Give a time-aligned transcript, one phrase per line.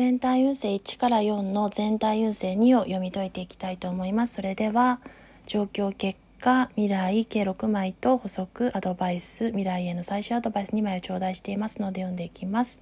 [0.00, 4.32] 全体運勢1から4の全体運勢2を読み解いていきたいと思います。
[4.32, 4.98] それでは、
[5.46, 12.80] 状況結果、未来計6枚と補足、アドバイス、未来への最終アドバイス2枚を頂戴していますので読んでいきます。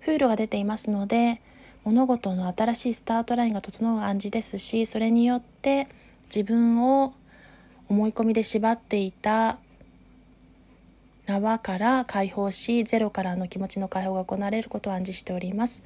[0.00, 1.40] フールが出ていますので、
[1.84, 5.88] 物事の新しいスタートラインが整う暗示ですし、それによって
[6.26, 7.14] 自分を
[7.88, 9.56] 思い込みで縛っていた
[11.24, 15.82] 縄から解放しゼロからの気持ちの解放が行われることを暗示しております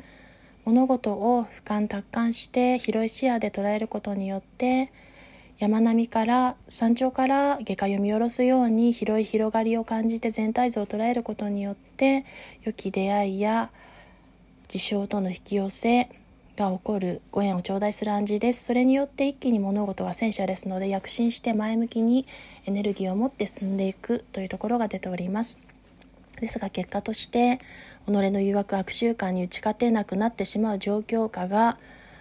[0.65, 4.91] 物事を俯瞰達観して広い視野で捉えることによって
[5.59, 12.25] 山並みから山頂から下界を見下ろすように広い広がりを感じて全体像を捉えることによって
[12.63, 13.71] 良き出会いや
[14.69, 16.09] 事象との引き寄せ
[16.57, 18.65] が起こるご縁を頂戴する暗示です。
[18.65, 22.27] それによって一気に物事は戦車ですので躍進して前向きに
[22.65, 25.59] エネルギーを持って進んでいくというところが出ております。
[26.41, 27.59] ですが結果として
[28.07, 31.79] 己の誘惑悪習慣に打ち勝てなくなってしまう状況下が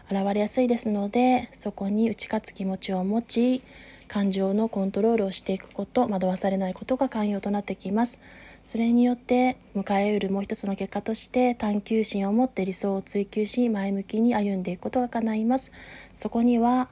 [0.10, 3.64] 現れやすいですのでそこに打ち勝つ気持ちを持ち
[4.08, 8.20] 感情のコントロールをしていくこと惑わされないことが寛容となってきます。
[8.64, 15.72] それによって迎えうるもう一つの結果として探求心を持って理想を追求し前向きに歩んでいくことが叶います。
[16.14, 16.90] そこには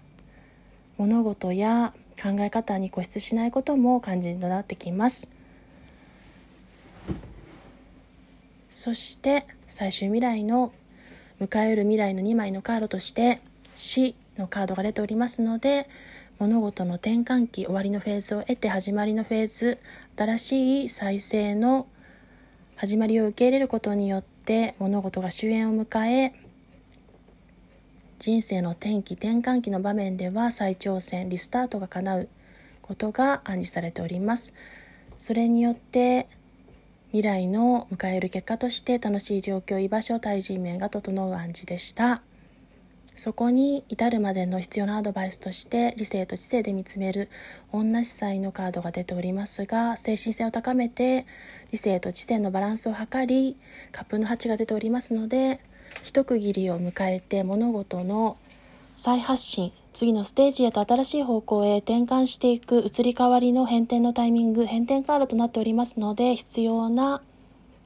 [0.98, 5.28] 物事や考え方に固執しないことも肝心となってきます。
[8.72, 10.72] そして最終未来の
[11.42, 13.42] 迎える未来の2枚のカードとして
[13.76, 15.90] 死のカードが出ておりますので
[16.40, 19.78] 物事の転換期終わりのフェーズを得て始まりのフェーズ
[20.18, 21.86] 新しい再生の
[22.78, 26.34] 始まりを受け入れることによって物事が終焉を迎え
[28.20, 32.30] 人生の転機転換期の場面では再挑戦リスタートが叶う
[32.82, 34.54] ことが暗示されております。
[35.18, 36.28] それによって
[37.12, 42.22] 未来の迎える結果として楽しい状況居場所対人面が整う暗示でした。
[43.16, 47.30] そこに至るまでの必要なアドバイスとして理性と知性で見つめる
[47.72, 51.26] 女司祭のカードが出ておりますが精神性を高めて
[51.72, 53.58] 理性と知性のバランスを図り
[53.92, 55.60] カップの8が出ておりますので
[56.04, 58.38] 一区切りを迎えて物事の
[58.96, 67.22] 再発進次のステージへと新しい方向へ転換していく移り変わりの変転のタイミング変転カードとなっておりますので必要な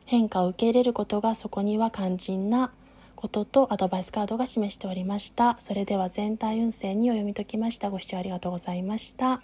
[0.06, 2.72] 変化を受け入れることがそこには肝心な
[3.16, 5.58] こととアドバイスカードが示しておりました。
[5.60, 7.90] それでは全体運勢にお読み解きました。
[7.90, 9.42] ご視聴ありがとうございました。